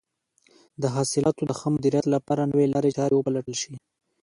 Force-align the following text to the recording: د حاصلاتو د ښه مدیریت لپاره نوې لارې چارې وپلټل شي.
د 0.81 0.83
حاصلاتو 0.95 1.41
د 1.47 1.51
ښه 1.59 1.67
مدیریت 1.75 2.05
لپاره 2.15 2.49
نوې 2.51 2.65
لارې 2.73 2.95
چارې 2.97 3.13
وپلټل 3.15 3.55
شي. 3.61 3.73